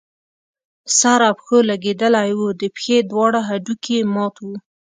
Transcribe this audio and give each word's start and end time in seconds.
په 0.83 0.89
سر 0.99 1.19
او 1.27 1.33
پښو 1.39 1.57
لګېدلی 1.69 2.29
وو، 2.37 2.47
د 2.61 2.63
پښې 2.75 2.97
دواړه 3.11 3.39
هډوکي 3.47 3.95
يې 3.99 4.03
مات 4.13 4.35
وو 4.43 4.55